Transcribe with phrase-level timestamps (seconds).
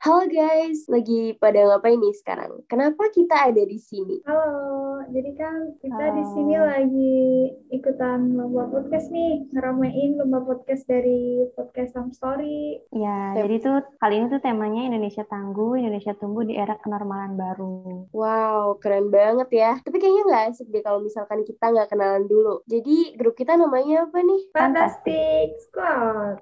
[0.00, 2.64] Halo guys, lagi pada ngapain nih sekarang?
[2.72, 4.24] Kenapa kita ada di sini?
[4.24, 7.20] Halo, jadi kan kita di sini lagi
[7.68, 12.80] ikutan lomba podcast nih, ngeramein lomba podcast dari podcast Some Story.
[12.96, 17.36] Ya, Tem- jadi tuh kali ini tuh temanya Indonesia Tangguh, Indonesia Tumbuh di Era Kenormalan
[17.36, 18.08] Baru.
[18.16, 19.84] Wow, keren banget ya.
[19.84, 22.64] Tapi kayaknya nggak asik deh kalau misalkan kita nggak kenalan dulu.
[22.64, 24.48] Jadi grup kita namanya apa nih?
[24.56, 26.40] Fantastic Squad.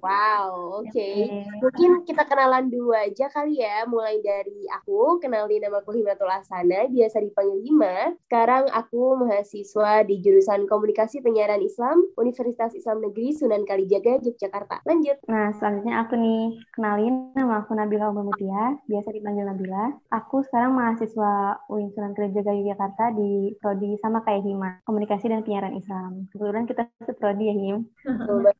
[0.00, 0.88] Wow, oke.
[0.88, 1.44] Oke.
[1.60, 6.86] Mungkin kita kenalan dulu aja kali ya, mulai dari aku, kenalin nama aku Himatul Asana,
[6.86, 8.14] biasa dipanggil Hima.
[8.26, 14.84] Sekarang aku mahasiswa di jurusan Komunikasi Penyiaran Islam, Universitas Islam Negeri Sunan Kalijaga, Yogyakarta.
[14.84, 15.18] Lanjut.
[15.26, 19.96] Nah, selanjutnya aku nih, kenalin nama aku Nabila Umar Mutia, biasa dipanggil Nabila.
[20.12, 25.74] Aku sekarang mahasiswa UIN Sunan Kalijaga Yogyakarta di Prodi sama kayak Hima, Komunikasi dan Penyiaran
[25.74, 26.28] Islam.
[26.34, 27.76] Kebetulan kita seprodi ya, Him.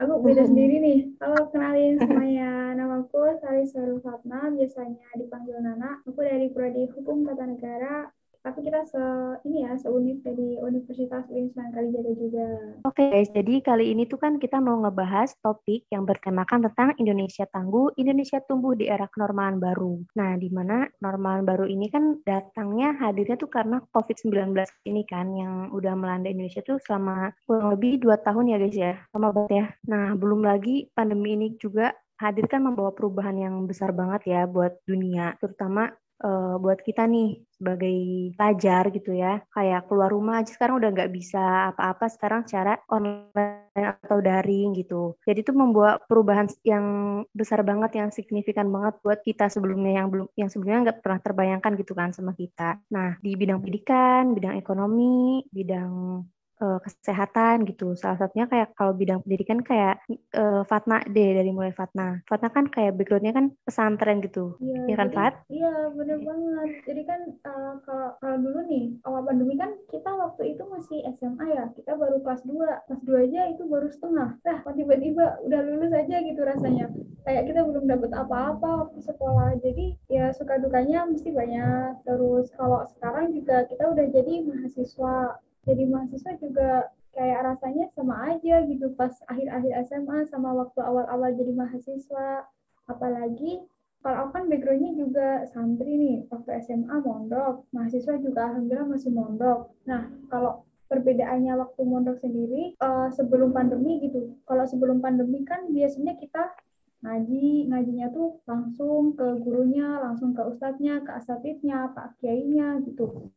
[0.00, 0.98] Aku beda sendiri nih.
[1.20, 2.72] Halo, kenalin semuanya.
[2.76, 6.00] Namaku Sari Sarul Fatma, biasanya dipanggil Nana.
[6.08, 8.08] Aku dari Prodi Hukum Tata Negara.
[8.40, 9.02] Tapi kita se
[9.44, 12.46] ini ya, seunit dari Universitas UIN Sunan Kalijaga juga.
[12.86, 17.44] Oke guys, jadi kali ini tuh kan kita mau ngebahas topik yang bertemakan tentang Indonesia
[17.50, 20.00] Tangguh, Indonesia Tumbuh di Era Kenormalan Baru.
[20.14, 24.54] Nah, di mana kenormalan baru ini kan datangnya hadirnya tuh karena COVID-19
[24.86, 28.94] ini kan yang udah melanda Indonesia tuh selama kurang lebih dua tahun ya guys ya,
[29.10, 29.66] lama banget ya.
[29.90, 34.80] Nah, belum lagi pandemi ini juga hadir kan membawa perubahan yang besar banget ya buat
[34.88, 35.92] dunia, terutama
[36.24, 37.96] eh, buat kita nih sebagai
[38.36, 39.40] pelajar gitu ya.
[39.52, 45.16] Kayak keluar rumah aja sekarang udah nggak bisa apa-apa sekarang secara online atau daring gitu.
[45.28, 46.84] Jadi itu membawa perubahan yang
[47.32, 51.72] besar banget yang signifikan banget buat kita sebelumnya yang belum yang sebelumnya nggak pernah terbayangkan
[51.80, 52.80] gitu kan sama kita.
[52.92, 56.24] Nah di bidang pendidikan bidang ekonomi bidang
[56.56, 57.92] eh, kesehatan gitu.
[57.94, 62.20] Salah satunya kayak kalau bidang pendidikan kayak eh, Fatna deh dari mulai Fatna.
[62.24, 64.56] Fatna kan kayak backgroundnya kan pesantren gitu.
[64.58, 65.34] Iya, Iya kan, jadi- Fat?
[65.46, 66.70] Iya, bener banget.
[66.84, 71.46] Jadi kan eh, kalau kalau dulu nih, awal pandemi kan kita waktu itu masih SMA
[71.50, 71.64] ya.
[71.72, 72.68] Kita baru kelas 2.
[72.86, 74.28] Kelas 2 aja itu baru setengah.
[74.40, 76.86] Nah, tiba-tiba udah lulus aja gitu rasanya.
[77.22, 79.58] Kayak kita belum dapat apa-apa waktu sekolah.
[79.60, 82.02] Jadi ya suka dukanya mesti banyak.
[82.02, 85.40] Terus kalau sekarang juga kita udah jadi mahasiswa.
[85.66, 86.70] Jadi mahasiswa juga
[87.16, 92.46] kayak rasanya sama aja gitu pas akhir-akhir SMA sama waktu awal-awal jadi mahasiswa.
[92.86, 93.66] Apalagi
[94.06, 99.74] kalau aku kan backgroundnya juga santri nih, waktu SMA mondok, mahasiswa juga alhamdulillah masih mondok.
[99.82, 104.38] Nah, kalau perbedaannya waktu mondok sendiri eh, sebelum pandemi gitu.
[104.46, 106.54] Kalau sebelum pandemi kan biasanya kita
[107.02, 113.30] ngaji, ngajinya tuh langsung ke gurunya, langsung ke ustadznya, ke asatidnya, pak kiainya gitu.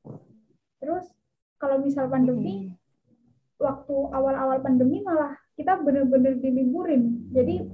[0.78, 1.10] Terus
[1.60, 2.72] kalau misal pandemi,
[3.60, 7.28] waktu awal-awal pandemi malah kita bener-bener diliburin.
[7.36, 7.68] Jadi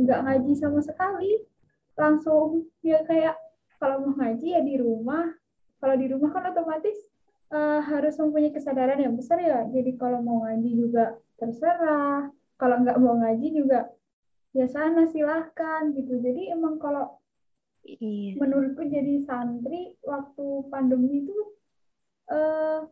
[0.00, 1.44] nggak ngaji sama sekali.
[1.94, 3.36] Langsung ya kayak
[3.76, 5.28] kalau mau ngaji ya di rumah.
[5.78, 6.96] Kalau di rumah kan otomatis
[7.52, 9.68] eh, harus mempunyai kesadaran yang besar ya.
[9.68, 12.32] Jadi kalau mau ngaji juga terserah.
[12.58, 13.86] Kalau nggak mau ngaji juga
[14.56, 16.18] ya sana silahkan gitu.
[16.18, 17.18] Jadi emang kalau
[17.88, 18.36] Iya.
[18.36, 21.32] menurutku jadi santri waktu pandemi itu
[22.28, 22.84] eh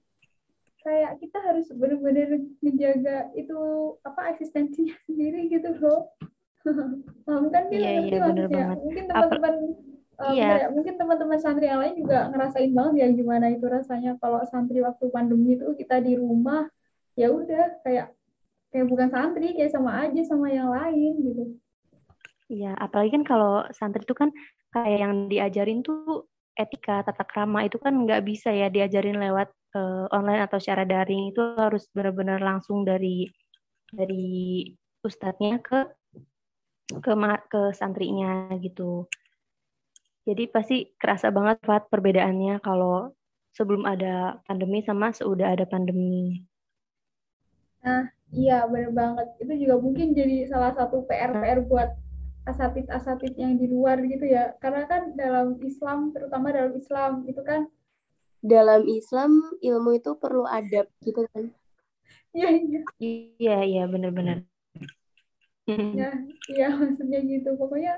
[0.86, 3.58] kayak kita harus benar-benar menjaga itu
[4.06, 6.14] apa eksistensinya sendiri gitu loh.
[7.26, 8.54] Paham kan dia bener maksudnya?
[8.54, 8.78] banget.
[8.86, 9.54] Mungkin teman-teman
[10.16, 10.48] Iya.
[10.48, 14.40] bener ya, mungkin teman-teman santri yang lain juga ngerasain banget ya gimana itu rasanya kalau
[14.48, 16.64] santri waktu pandemi itu kita di rumah
[17.20, 18.16] ya udah kayak
[18.72, 21.44] kayak bukan santri kayak sama aja sama yang lain gitu.
[22.48, 24.32] Iya, apalagi kan kalau santri itu kan
[24.72, 26.24] kayak yang diajarin tuh
[26.56, 31.30] etika, tata krama itu kan nggak bisa ya diajarin lewat eh, online atau secara daring.
[31.30, 33.28] Itu harus benar-benar langsung dari
[33.92, 34.66] dari
[35.04, 35.86] ustadznya ke
[37.04, 37.12] ke
[37.52, 39.06] ke santrinya gitu.
[40.26, 43.14] Jadi pasti kerasa banget Fat perbedaannya kalau
[43.54, 46.42] sebelum ada pandemi sama seudah ada pandemi.
[48.34, 49.28] Iya, bener banget.
[49.38, 51.94] Itu juga mungkin jadi salah satu PR-PR buat
[52.50, 54.44] asatid-asatid yang di luar gitu ya.
[54.62, 57.60] Karena kan dalam Islam, terutama dalam Islam, itu kan,
[58.52, 59.32] Dalam Islam,
[59.68, 61.44] ilmu itu perlu adab gitu kan.
[62.36, 64.36] iya, iya, Iya, iya benar-benar.
[65.94, 66.08] iya,
[66.52, 67.48] iya, maksudnya gitu.
[67.60, 67.92] Pokoknya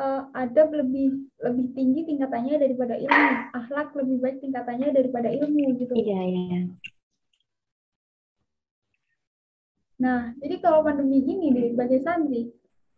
[0.00, 1.06] eh, adab lebih
[1.46, 3.30] lebih tinggi tingkatannya daripada ilmu.
[3.58, 5.94] Akhlak lebih baik tingkatannya daripada ilmu gitu.
[5.96, 6.58] Iya, iya.
[10.02, 12.50] Nah, jadi kalau pandemi gini nih, sebagai santri,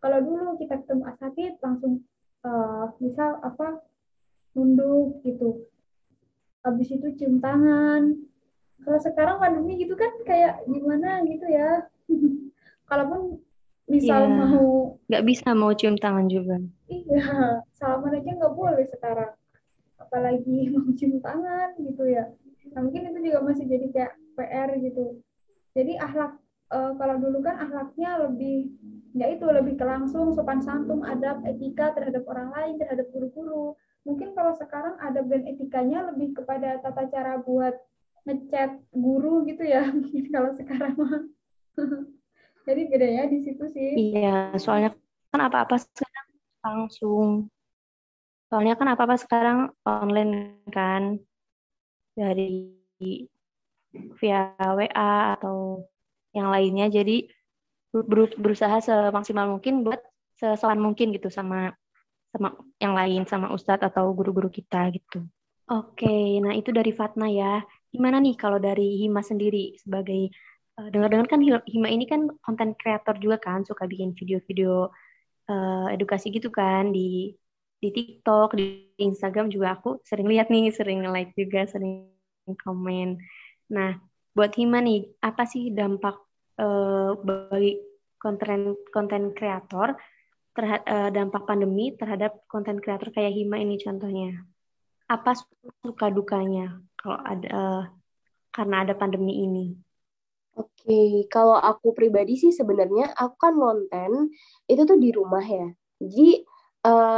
[0.05, 2.05] kalau dulu kita ketemu asatid langsung
[2.45, 3.81] eh, misal apa
[4.53, 5.65] nunduk gitu.
[6.61, 8.13] Habis itu cium tangan.
[8.85, 11.89] Kalau sekarang pandemi gitu kan kayak gimana gitu ya.
[12.89, 13.41] Kalaupun
[13.85, 14.33] misal Iya.
[14.35, 14.69] mau
[15.05, 16.57] nggak bisa mau cium tangan juga.
[16.85, 19.29] iya salaman aja nggak boleh sekarang
[19.97, 22.25] apalagi mau cium tangan gitu ya
[22.73, 25.21] nah mungkin itu juga masih jadi kayak PR gitu
[25.77, 26.33] jadi akhlak
[26.75, 28.75] eh, kalau dulu kan akhlaknya lebih
[29.15, 33.79] ya itu lebih langsung sopan santun adab etika terhadap orang lain terhadap guru-guru.
[34.03, 37.73] Mungkin kalau sekarang adab dan etikanya lebih kepada tata cara buat
[38.27, 41.23] ngechat guru gitu ya mungkin kalau sekarang mah.
[42.67, 44.17] Jadi bedanya di situ sih.
[44.17, 44.97] Iya, soalnya
[45.29, 46.27] kan apa-apa sekarang
[46.65, 47.29] langsung.
[48.49, 51.21] Soalnya kan apa-apa sekarang online kan.
[52.17, 52.73] Dari
[54.17, 55.85] via WA atau
[56.35, 56.91] yang lainnya.
[56.91, 57.31] Jadi
[57.95, 60.03] ber- berusaha semaksimal mungkin buat
[60.35, 61.71] sesopan mungkin gitu sama
[62.35, 62.51] sama
[62.83, 65.23] yang lain sama ustadz atau guru-guru kita gitu.
[65.71, 67.63] Oke, nah itu dari Fatna ya.
[67.89, 70.29] Gimana nih kalau dari Hima sendiri sebagai
[70.75, 74.91] uh, dengar-dengar kan Hima ini kan konten kreator juga kan, suka bikin video-video
[75.47, 77.33] uh, edukasi gitu kan di
[77.79, 82.11] di TikTok, di Instagram juga aku sering lihat nih, sering like juga, sering
[82.45, 83.17] komen.
[83.71, 83.97] Nah,
[84.35, 86.19] buat Hima nih, apa sih dampak
[86.59, 87.81] uh, bagi
[88.19, 89.95] konten konten kreator
[90.55, 94.43] terhadap uh, dampak pandemi terhadap konten kreator kayak Hima ini contohnya?
[95.05, 95.37] Apa
[95.85, 97.83] suka dukanya kalau ada uh,
[98.55, 99.75] karena ada pandemi ini?
[100.55, 101.11] Oke, okay.
[101.27, 104.31] kalau aku pribadi sih sebenarnya aku kan konten
[104.71, 105.67] itu tuh di rumah ya.
[105.99, 106.47] Jadi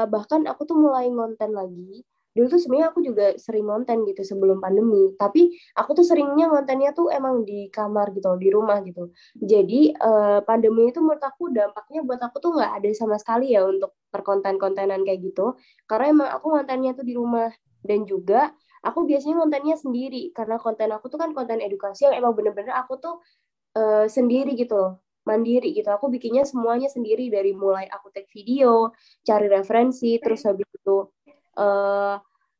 [0.09, 2.01] bahkan aku tuh mulai ngonten lagi.
[2.37, 5.17] Dulu tuh sebenarnya aku juga sering ngonten gitu sebelum pandemi.
[5.17, 9.09] Tapi aku tuh seringnya ngontennya tuh emang di kamar gitu, di rumah gitu.
[9.41, 13.65] Jadi uh, pandemi itu menurut aku dampaknya buat aku tuh nggak ada sama sekali ya
[13.65, 15.57] untuk perkonten-kontenan kayak gitu.
[15.89, 17.49] Karena emang aku ngontennya tuh di rumah
[17.81, 18.53] dan juga
[18.85, 22.99] aku biasanya kontennya sendiri karena konten aku tuh kan konten edukasi yang emang bener-bener aku
[23.01, 23.15] tuh
[23.77, 24.97] uh, sendiri gitu
[25.27, 28.95] mandiri gitu aku bikinnya semuanya sendiri dari mulai aku take video
[29.27, 31.11] cari referensi terus habis itu
[31.59, 32.15] uh,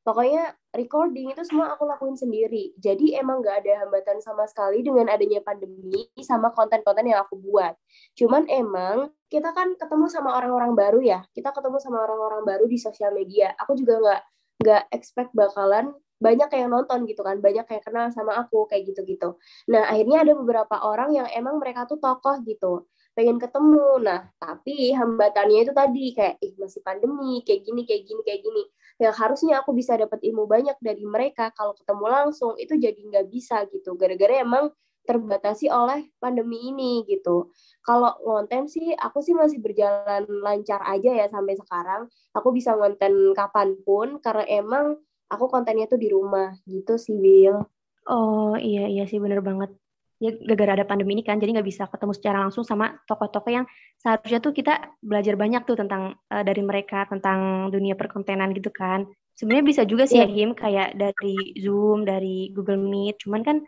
[0.08, 2.72] pokoknya recording itu semua aku lakuin sendiri.
[2.80, 7.76] Jadi emang gak ada hambatan sama sekali dengan adanya pandemi sama konten-konten yang aku buat.
[8.16, 11.20] Cuman emang kita kan ketemu sama orang-orang baru ya.
[11.36, 13.52] Kita ketemu sama orang-orang baru di sosial media.
[13.60, 14.22] Aku juga nggak
[14.64, 19.38] nggak expect bakalan banyak yang nonton gitu kan, banyak yang kenal sama aku kayak gitu-gitu.
[19.70, 24.02] Nah, akhirnya ada beberapa orang yang emang mereka tuh tokoh gitu, pengen ketemu.
[24.02, 28.64] Nah, tapi hambatannya itu tadi kayak ih masih pandemi, kayak gini, kayak gini, kayak gini.
[28.98, 33.28] Yang harusnya aku bisa dapat ilmu banyak dari mereka kalau ketemu langsung itu jadi nggak
[33.30, 33.94] bisa gitu.
[33.94, 34.74] Gara-gara emang
[35.08, 37.56] terbatasi oleh pandemi ini gitu.
[37.80, 42.12] Kalau konten sih aku sih masih berjalan lancar aja ya sampai sekarang.
[42.36, 45.00] Aku bisa konten kapan pun karena emang
[45.32, 47.64] aku kontennya tuh di rumah gitu sih Bill.
[48.08, 49.72] Oh iya iya sih bener banget.
[50.18, 53.66] Ya gara-gara ada pandemi ini kan jadi nggak bisa ketemu secara langsung sama tokoh-tokoh yang
[54.02, 59.06] seharusnya tuh kita belajar banyak tuh tentang uh, dari mereka tentang dunia perkontenan gitu kan.
[59.38, 60.26] Sebenarnya bisa juga sih yeah.
[60.26, 63.22] ya Him kayak dari Zoom, dari Google Meet.
[63.22, 63.62] Cuman kan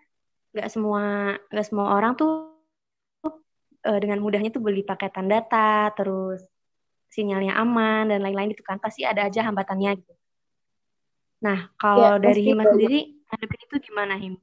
[0.57, 2.57] nggak semua nggak semua orang tuh
[3.85, 6.41] uh, dengan mudahnya tuh beli paketan data, terus
[7.13, 10.13] sinyalnya aman dan lain-lain itu kan pasti ada aja hambatannya gitu.
[11.45, 14.35] Nah, kalau ya, dari Hima sendiri, hadapin itu gimana, Him?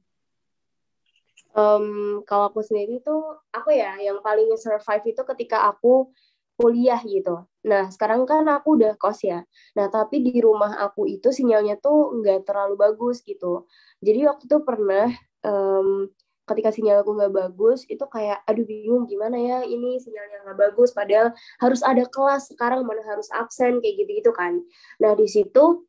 [1.57, 6.13] Um, kalau aku sendiri tuh, aku ya, yang paling survive itu ketika aku
[6.57, 7.45] kuliah gitu.
[7.65, 9.41] Nah, sekarang kan aku udah kos ya.
[9.77, 13.65] Nah, tapi di rumah aku itu sinyalnya tuh nggak terlalu bagus gitu.
[14.05, 15.09] Jadi waktu itu pernah,
[15.45, 16.09] um,
[16.47, 20.93] ketika sinyal aku nggak bagus, itu kayak, aduh bingung gimana ya ini sinyalnya nggak bagus,
[20.93, 24.61] padahal harus ada kelas, sekarang mana harus absen, kayak gitu-gitu kan.
[25.01, 25.86] Nah, di situ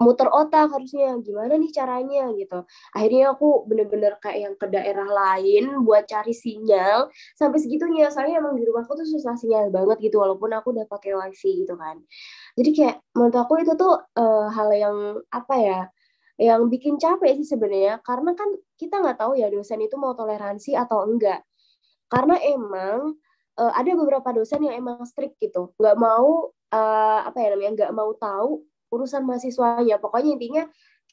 [0.00, 2.64] muter otak harusnya gimana nih caranya gitu.
[2.96, 8.08] Akhirnya aku bener-bener kayak yang ke daerah lain buat cari sinyal sampai segitunya.
[8.08, 11.76] Soalnya emang di rumahku tuh susah sinyal banget gitu walaupun aku udah pakai wifi gitu
[11.76, 12.00] kan.
[12.56, 14.96] Jadi kayak menurut aku itu tuh uh, hal yang
[15.28, 15.80] apa ya
[16.40, 18.00] yang bikin capek sih sebenarnya.
[18.00, 18.48] Karena kan
[18.80, 21.44] kita nggak tahu ya dosen itu mau toleransi atau enggak.
[22.08, 23.20] Karena emang
[23.60, 25.76] uh, ada beberapa dosen yang emang strict gitu.
[25.76, 30.64] Nggak mau uh, apa ya namanya nggak mau tahu urusan mahasiswanya pokoknya intinya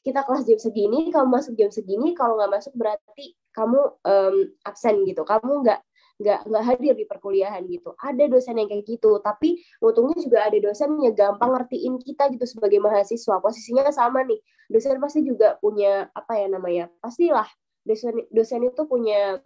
[0.02, 5.02] kita kelas jam segini kamu masuk jam segini kalau nggak masuk berarti kamu um, absen
[5.02, 5.26] gitu.
[5.26, 5.80] Kamu nggak
[6.18, 7.94] nggak nggak hadir di perkuliahan gitu.
[7.98, 12.46] Ada dosen yang kayak gitu tapi untungnya juga ada dosen yang gampang ngertiin kita gitu
[12.46, 13.42] sebagai mahasiswa.
[13.42, 14.38] Posisinya sama nih.
[14.70, 17.46] Dosen pasti juga punya apa ya namanya pastilah
[17.88, 19.40] dosen dosen itu punya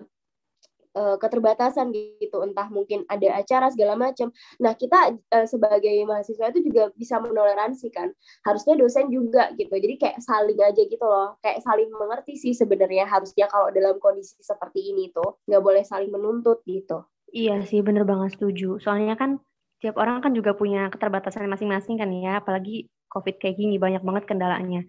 [0.97, 4.33] uh, keterbatasan gitu entah mungkin ada acara segala macam.
[4.61, 8.13] Nah kita uh, sebagai mahasiswa itu juga bisa menoleransi kan.
[8.47, 9.73] Harusnya dosen juga gitu.
[9.73, 11.37] Jadi kayak saling aja gitu loh.
[11.41, 15.41] Kayak saling mengerti sih sebenarnya harusnya kalau dalam kondisi seperti ini tuh.
[15.49, 17.05] Nggak boleh saling menuntut gitu.
[17.33, 18.77] Iya sih, bener banget setuju.
[18.77, 19.41] Soalnya kan
[19.81, 24.25] tiap orang kan juga punya keterbatasan masing-masing kan ya, apalagi COVID kayak gini, banyak banget
[24.29, 24.85] kendalanya.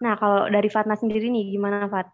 [0.00, 2.08] Nah, kalau dari Fatna sendiri nih, gimana Fat?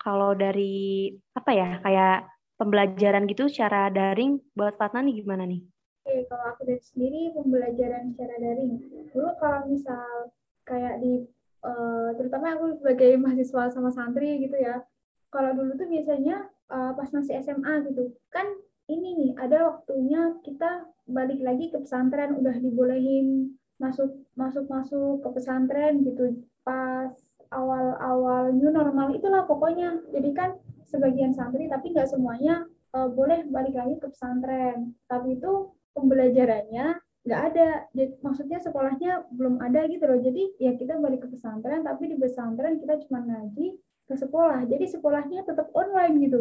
[0.00, 5.62] Kalau dari, apa ya, kayak pembelajaran gitu secara daring, buat Fatna nih gimana nih?
[6.04, 8.72] Oke, kalau aku dari sendiri pembelajaran secara daring.
[9.10, 10.30] Dulu kalau misal
[10.68, 11.24] kayak di,
[11.64, 14.84] uh, terutama aku sebagai mahasiswa sama santri gitu ya,
[15.32, 18.46] kalau dulu tuh biasanya uh, pas masih SMA gitu, kan
[18.88, 25.28] ini nih ada waktunya kita balik lagi ke pesantren udah dibolehin masuk masuk masuk ke
[25.34, 27.12] pesantren gitu pas
[27.52, 30.50] awal-awal new normal itulah pokoknya jadi kan
[30.94, 32.62] sebagian santri tapi nggak semuanya
[32.94, 34.94] uh, boleh balik lagi ke pesantren.
[35.10, 36.94] Tapi itu pembelajarannya
[37.26, 37.68] nggak ada.
[37.90, 40.22] Jadi, maksudnya sekolahnya belum ada gitu loh.
[40.22, 43.74] Jadi ya kita balik ke pesantren tapi di pesantren kita cuma ngaji
[44.06, 44.62] ke sekolah.
[44.70, 46.40] Jadi sekolahnya tetap online gitu.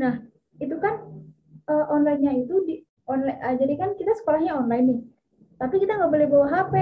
[0.00, 0.24] Nah
[0.56, 1.20] itu kan
[1.70, 2.74] uh, online-nya itu di
[3.06, 5.00] online uh, jadi kan kita sekolahnya online nih
[5.56, 6.74] tapi kita nggak boleh bawa HP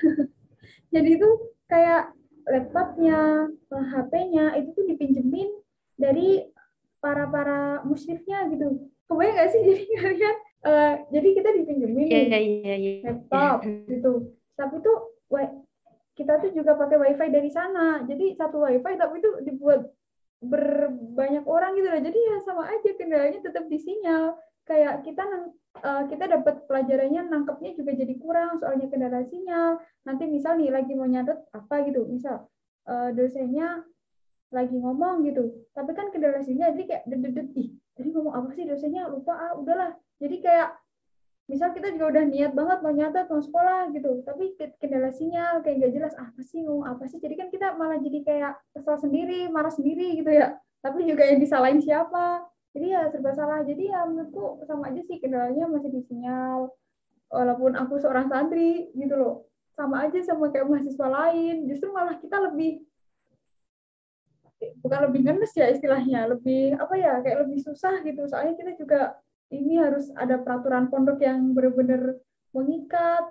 [0.94, 1.28] jadi itu
[1.66, 2.14] kayak
[2.44, 5.48] laptopnya HP-nya itu tuh dipinjemin
[5.94, 6.42] dari
[6.98, 8.90] para para musyrifnya gitu.
[9.06, 9.60] Kebayang nggak sih?
[9.68, 12.96] Jadi kalian uh, jadi kita dipinjemin yeah, yeah, yeah, yeah.
[13.04, 14.32] laptop gitu.
[14.56, 15.14] Tapi tuh
[16.14, 18.00] kita tuh juga pakai wifi dari sana.
[18.06, 19.90] Jadi satu wifi tapi itu dibuat
[20.40, 22.00] berbanyak orang gitu loh.
[22.00, 24.38] Jadi ya sama aja kendalanya tetap di sinyal.
[24.64, 25.24] Kayak kita
[25.84, 29.82] uh, kita dapat pelajarannya nangkepnya juga jadi kurang soalnya kendala sinyal.
[30.06, 32.06] Nanti misal nih lagi mau nyatet apa gitu.
[32.06, 32.46] Misal
[32.88, 33.82] uh, dosennya
[34.54, 35.50] lagi ngomong gitu.
[35.74, 38.64] Tapi kan sinyal jadi kayak dedet ih tadi ngomong apa sih?
[38.66, 39.98] Dosennya lupa ah udahlah.
[40.22, 40.78] Jadi kayak
[41.44, 44.22] misal kita juga udah niat banget mau nyatet mau sekolah gitu.
[44.22, 47.18] Tapi kendala sinyal kayak gak jelas apa sih ngomong apa sih?
[47.18, 50.56] Jadi kan kita malah jadi kayak kesal sendiri marah sendiri gitu ya.
[50.84, 52.44] Tapi juga yang disalahin siapa?
[52.74, 53.62] Jadi ya serba salah.
[53.62, 56.70] Jadi ya menurutku sama aja sih kendalanya masih di sinyal.
[57.30, 59.34] Walaupun aku seorang santri gitu loh.
[59.74, 61.66] Sama aja sama kayak mahasiswa lain.
[61.66, 62.82] Justru malah kita lebih
[64.80, 69.00] bukan lebih ngenes ya istilahnya lebih apa ya kayak lebih susah gitu soalnya kita juga
[69.52, 72.18] ini harus ada peraturan pondok yang benar-benar
[72.54, 73.24] mengikat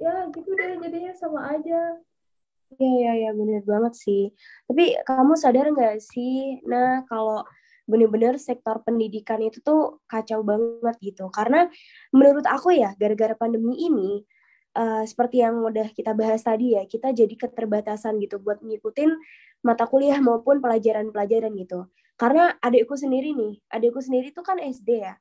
[0.00, 2.00] ya gitu deh jadinya sama aja
[2.78, 4.30] Iya, iya, iya, bener banget sih.
[4.70, 7.42] Tapi kamu sadar nggak sih, nah kalau
[7.90, 11.26] bener-bener sektor pendidikan itu tuh kacau banget gitu.
[11.34, 11.66] Karena
[12.14, 14.22] menurut aku ya, gara-gara pandemi ini,
[14.76, 19.10] uh, seperti yang udah kita bahas tadi ya, kita jadi keterbatasan gitu buat ngikutin
[19.66, 21.88] mata kuliah maupun pelajaran-pelajaran gitu.
[22.20, 25.14] Karena adikku sendiri nih, adikku sendiri tuh kan SD ya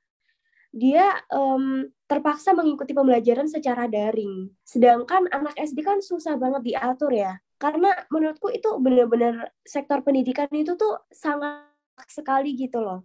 [0.70, 4.53] dia um, terpaksa mengikuti pembelajaran secara daring.
[4.62, 7.41] Sedangkan anak SD kan susah banget diatur ya.
[7.58, 11.65] Karena menurutku itu benar-benar sektor pendidikan itu tuh sangat
[12.08, 13.03] sekali gitu loh.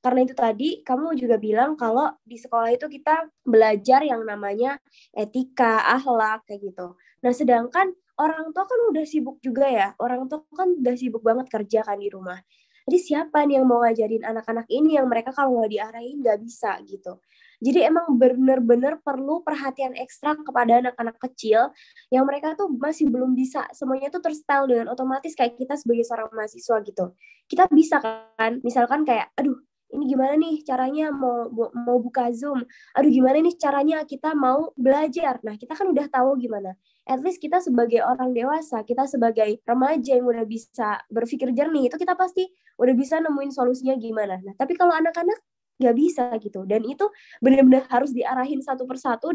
[0.00, 4.80] Karena itu tadi kamu juga bilang kalau di sekolah itu kita belajar yang namanya
[5.12, 6.96] etika, akhlak kayak gitu.
[7.20, 9.88] Nah, sedangkan orang tua kan udah sibuk juga ya.
[10.00, 12.40] Orang tua kan udah sibuk banget kerja kan di rumah.
[12.88, 16.80] Jadi siapa nih yang mau ngajarin anak-anak ini yang mereka kalau nggak diarahin nggak bisa
[16.88, 17.20] gitu.
[17.60, 21.70] Jadi emang benar-benar perlu perhatian ekstra kepada anak-anak kecil
[22.08, 26.32] yang mereka tuh masih belum bisa semuanya tuh terstyle dengan otomatis kayak kita sebagai seorang
[26.32, 27.04] mahasiswa gitu.
[27.46, 29.60] Kita bisa kan, misalkan kayak, aduh
[29.90, 32.62] ini gimana nih caranya mau mau buka Zoom.
[32.94, 35.42] Aduh gimana nih caranya kita mau belajar.
[35.42, 36.78] Nah, kita kan udah tahu gimana.
[37.06, 41.96] At least kita sebagai orang dewasa, kita sebagai remaja yang udah bisa berpikir jernih, itu
[41.98, 42.46] kita pasti
[42.78, 44.38] udah bisa nemuin solusinya gimana.
[44.40, 45.42] Nah, tapi kalau anak-anak
[45.80, 47.08] nggak bisa gitu dan itu
[47.40, 49.32] benar-benar harus diarahin satu persatu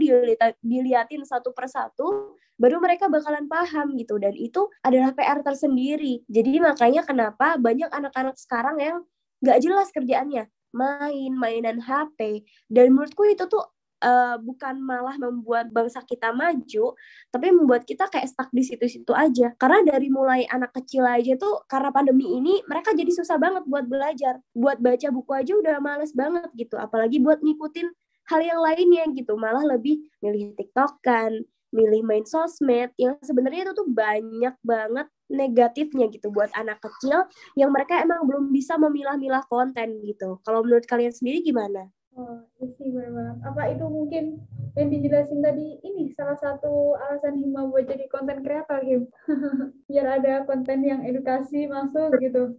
[0.62, 7.02] dilihatin satu persatu baru mereka bakalan paham gitu dan itu adalah PR tersendiri jadi makanya
[7.02, 9.02] kenapa banyak anak-anak sekarang yang
[9.46, 10.50] nggak jelas kerjaannya.
[10.76, 13.64] Main mainan HP dan menurutku itu tuh
[14.04, 16.94] uh, bukan malah membuat bangsa kita maju
[17.32, 19.54] tapi membuat kita kayak stuck di situ-situ aja.
[19.56, 23.86] Karena dari mulai anak kecil aja tuh karena pandemi ini mereka jadi susah banget buat
[23.88, 24.42] belajar.
[24.52, 26.76] Buat baca buku aja udah males banget gitu.
[26.76, 27.88] Apalagi buat ngikutin
[28.34, 29.38] hal yang lainnya gitu.
[29.38, 36.08] Malah lebih milih TikTok kan milih main sosmed yang sebenarnya itu tuh banyak banget negatifnya
[36.08, 37.28] gitu buat anak kecil
[37.60, 40.40] yang mereka emang belum bisa memilah-milah konten gitu.
[40.48, 41.92] Kalau menurut kalian sendiri gimana?
[42.16, 44.40] Oh, iya sih benar Apa itu mungkin
[44.80, 49.08] yang dijelasin tadi ini salah satu alasan Hima buat jadi konten kreator gitu.
[49.92, 52.56] Biar ada konten yang edukasi masuk gitu.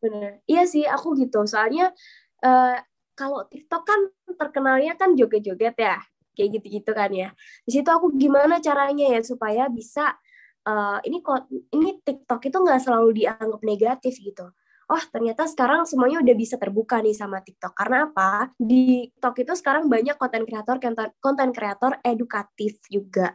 [0.00, 0.40] Benar.
[0.48, 1.44] Iya sih, aku gitu.
[1.44, 1.92] Soalnya
[2.40, 2.80] uh,
[3.12, 4.00] kalau TikTok kan
[4.40, 6.00] terkenalnya kan joget-joget ya.
[6.34, 7.30] Kayak gitu-gitu kan ya.
[7.64, 10.14] Di situ aku gimana caranya ya supaya bisa
[10.66, 11.22] uh, ini
[11.72, 14.50] ini TikTok itu nggak selalu dianggap negatif gitu.
[14.84, 17.72] oh ternyata sekarang semuanya udah bisa terbuka nih sama TikTok.
[17.72, 18.52] Karena apa?
[18.60, 20.76] Di TikTok itu sekarang banyak konten kreator
[21.24, 23.32] konten kreator edukatif juga.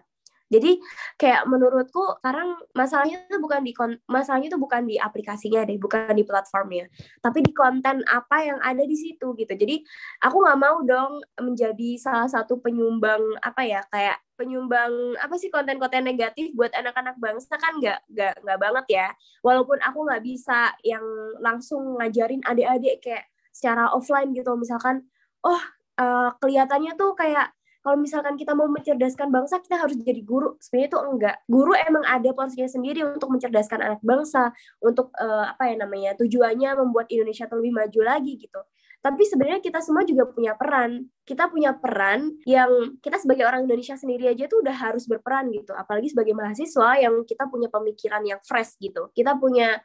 [0.50, 0.82] Jadi
[1.16, 3.72] kayak menurutku sekarang masalahnya itu bukan di
[4.10, 6.90] masalahnya itu bukan di aplikasinya deh, bukan di platformnya,
[7.22, 9.54] tapi di konten apa yang ada di situ gitu.
[9.54, 9.86] Jadi
[10.26, 16.02] aku nggak mau dong menjadi salah satu penyumbang apa ya kayak penyumbang apa sih konten-konten
[16.02, 19.08] negatif buat anak-anak bangsa kan nggak nggak nggak banget ya.
[19.46, 21.06] Walaupun aku nggak bisa yang
[21.44, 25.04] langsung ngajarin adik-adik kayak secara offline gitu, misalkan,
[25.44, 25.60] oh
[26.00, 30.60] uh, kelihatannya tuh kayak kalau misalkan kita mau mencerdaskan bangsa kita harus jadi guru.
[30.60, 31.36] Sebenarnya itu enggak.
[31.48, 34.52] Guru emang ada porsinya sendiri untuk mencerdaskan anak bangsa
[34.84, 38.60] untuk uh, apa ya namanya tujuannya membuat Indonesia lebih maju lagi gitu.
[39.00, 41.08] Tapi sebenarnya kita semua juga punya peran.
[41.24, 45.72] Kita punya peran yang kita sebagai orang Indonesia sendiri aja tuh udah harus berperan gitu.
[45.72, 49.08] Apalagi sebagai mahasiswa yang kita punya pemikiran yang fresh gitu.
[49.16, 49.80] Kita punya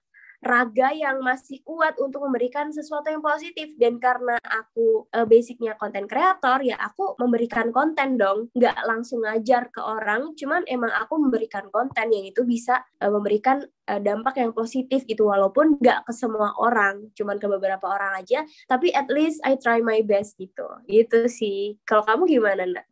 [0.45, 3.73] raga yang masih kuat untuk memberikan sesuatu yang positif.
[3.81, 8.53] Dan karena aku uh, basicnya konten kreator ya aku memberikan konten dong.
[8.53, 13.65] Nggak langsung ngajar ke orang cuman emang aku memberikan konten yang itu bisa uh, memberikan
[13.89, 15.33] uh, dampak yang positif gitu.
[15.33, 18.45] Walaupun nggak ke semua orang cuman ke beberapa orang aja.
[18.69, 20.69] Tapi at least I try my best gitu.
[20.85, 21.81] Gitu sih.
[21.89, 22.85] Kalau kamu gimana nak?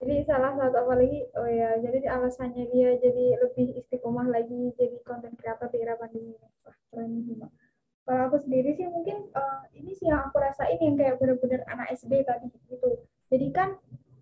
[0.00, 4.96] Jadi salah satu apa lagi oh ya jadi alasannya dia jadi lebih istiqomah lagi jadi
[5.04, 6.32] konten kreator di era pandemi
[7.06, 7.50] mbak.
[8.04, 11.94] Kalau aku sendiri sih mungkin uh, ini sih yang aku rasain yang kayak bener-bener anak
[11.94, 13.06] SD tadi gitu.
[13.30, 13.78] Jadi kan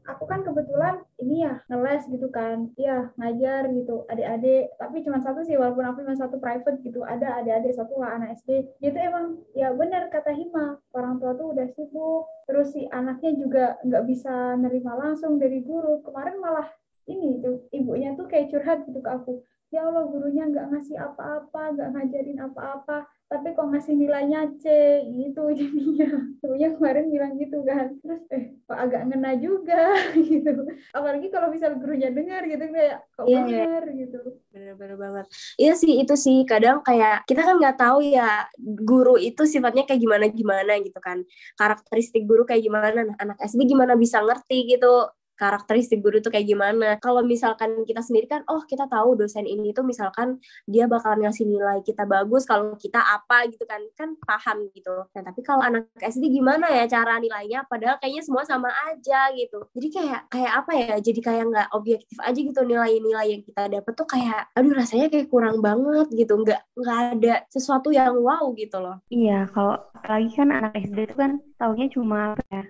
[0.08, 2.68] aku kan kebetulan ini ya ngeles gitu kan.
[2.76, 4.76] Iya ngajar gitu adik-adik.
[4.76, 8.36] Tapi cuma satu sih walaupun aku cuma satu private gitu ada adik-adik satu lah anak
[8.40, 12.28] SD itu emang ya benar kata Hima orang tua tuh udah sibuk.
[12.44, 16.04] Terus si anaknya juga nggak bisa nerima langsung dari guru.
[16.04, 16.68] Kemarin malah
[17.08, 21.76] ini tuh ibunya tuh kayak curhat gitu ke aku ya Allah gurunya nggak ngasih apa-apa,
[21.76, 24.64] nggak ngajarin apa-apa, tapi kok ngasih nilainya C
[25.04, 26.08] gitu jadinya.
[26.40, 30.64] Gurunya kemarin bilang gitu kan, terus eh kok agak ngena juga gitu.
[30.96, 33.44] Apalagi kalau misal gurunya dengar gitu kayak kok yeah, iya.
[33.44, 33.98] bener yeah.
[34.08, 34.18] gitu.
[34.48, 35.26] Bener-bener banget.
[35.60, 40.00] Iya sih itu sih kadang kayak kita kan nggak tahu ya guru itu sifatnya kayak
[40.00, 41.20] gimana gimana gitu kan.
[41.60, 43.04] Karakteristik guru kayak gimana.
[43.04, 45.04] Nah, anak SD gimana bisa ngerti gitu
[45.38, 46.98] karakteristik guru itu kayak gimana.
[46.98, 51.46] Kalau misalkan kita sendiri kan, oh kita tahu dosen ini tuh misalkan dia bakalan ngasih
[51.46, 55.06] nilai kita bagus kalau kita apa gitu kan, kan paham gitu.
[55.14, 57.62] Nah tapi kalau anak SD gimana ya cara nilainya?
[57.70, 59.62] Padahal kayaknya semua sama aja gitu.
[59.78, 60.94] Jadi kayak kayak apa ya?
[60.98, 65.30] Jadi kayak nggak objektif aja gitu nilai-nilai yang kita dapat tuh kayak, aduh rasanya kayak
[65.30, 66.34] kurang banget gitu.
[66.34, 68.98] Nggak nggak ada sesuatu yang wow gitu loh.
[69.08, 72.64] Iya, kalau apalagi kan anak SD itu kan taunya cuma apa ya?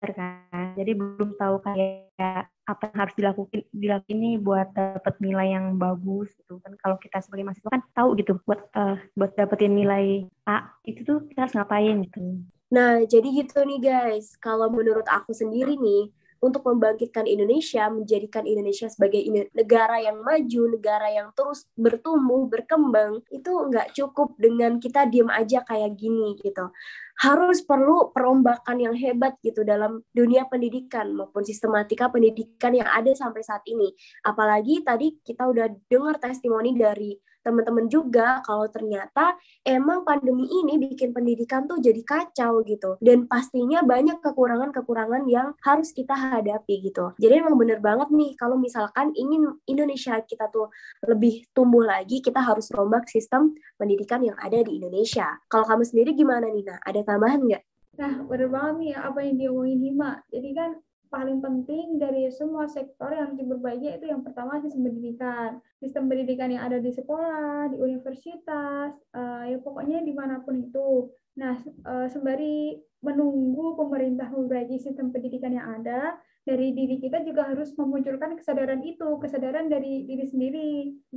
[0.00, 0.74] Kan.
[0.76, 6.28] Jadi belum tahu kayak apa yang harus dilakukan dilakukan ini buat dapat nilai yang bagus
[6.36, 6.60] gitu.
[6.60, 11.00] Kan kalau kita sebagai mahasiswa kan tahu gitu buat uh, buat dapetin nilai A itu
[11.06, 12.42] tuh kita harus ngapain gitu.
[12.72, 14.36] Nah jadi gitu nih guys.
[14.36, 16.12] Kalau menurut aku sendiri nih
[16.46, 19.20] untuk membangkitkan Indonesia, menjadikan Indonesia sebagai
[19.52, 25.66] negara yang maju, negara yang terus bertumbuh, berkembang, itu nggak cukup dengan kita diem aja
[25.66, 26.70] kayak gini gitu
[27.16, 33.40] harus perlu perombakan yang hebat gitu dalam dunia pendidikan maupun sistematika pendidikan yang ada sampai
[33.40, 33.88] saat ini.
[34.20, 41.14] Apalagi tadi kita udah dengar testimoni dari teman-teman juga kalau ternyata emang pandemi ini bikin
[41.14, 47.46] pendidikan tuh jadi kacau gitu dan pastinya banyak kekurangan-kekurangan yang harus kita hadapi gitu jadi
[47.46, 50.74] emang bener banget nih kalau misalkan ingin Indonesia kita tuh
[51.06, 56.10] lebih tumbuh lagi kita harus rombak sistem pendidikan yang ada di Indonesia kalau kamu sendiri
[56.18, 57.62] gimana Nina ada tambahan nggak?
[57.96, 60.12] Nah, bener banget nih apa yang diomongin Hima.
[60.28, 60.70] Jadi kan
[61.16, 65.64] paling penting dari semua sektor yang harus diperbaiki itu yang pertama sistem pendidikan.
[65.80, 71.08] Sistem pendidikan yang ada di sekolah, di universitas, uh, ya pokoknya di mana pun itu.
[71.40, 71.56] Nah,
[71.88, 78.36] uh, sembari menunggu pemerintah memperbaiki sistem pendidikan yang ada, dari diri kita juga harus memunculkan
[78.36, 80.70] kesadaran itu, kesadaran dari diri sendiri.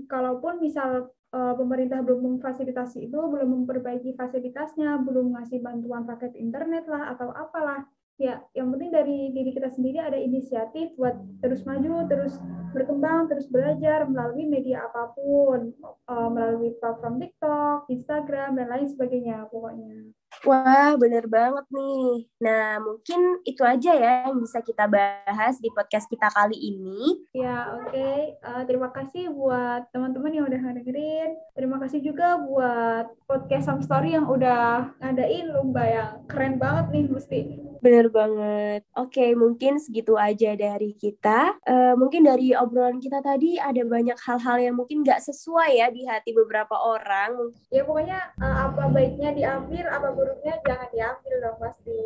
[0.08, 6.88] Kalaupun misal uh, pemerintah belum memfasilitasi itu, belum memperbaiki fasilitasnya, belum ngasih bantuan paket internet
[6.88, 7.84] lah atau apalah,
[8.20, 12.36] ya yang penting dari diri kita sendiri ada inisiatif buat terus maju, terus
[12.72, 15.74] berkembang, terus belajar melalui media apa pun,
[16.08, 20.14] uh, melalui platform TikTok, Instagram dan lain sebagainya pokoknya.
[20.48, 22.30] Wah, bener banget nih.
[22.40, 27.28] Nah, mungkin itu aja ya yang bisa kita bahas di podcast kita kali ini.
[27.36, 27.92] Ya, oke.
[27.92, 28.40] Okay.
[28.40, 31.36] Uh, eh, terima kasih buat teman-teman yang udah dengerin.
[31.58, 37.06] Terima kasih juga buat podcast Some Story yang udah ngadain lomba yang keren banget nih,
[37.12, 37.40] mesti.
[37.84, 38.88] Bener banget.
[38.96, 41.58] Oke, okay, mungkin segitu aja dari kita.
[41.68, 46.08] Uh, mungkin dari obrolan kita tadi ada banyak hal-hal yang mungkin nggak sesuai ya di
[46.08, 47.54] hati beberapa orang.
[47.70, 52.02] Ya, pokoknya uh, apa baiknya diambil, apa buruk buruknya jangan diambil dong pasti.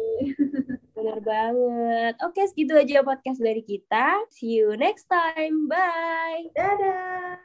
[0.98, 2.14] Benar banget.
[2.26, 4.26] Oke, segitu aja podcast dari kita.
[4.34, 5.70] See you next time.
[5.70, 6.50] Bye.
[6.58, 7.38] Dadah.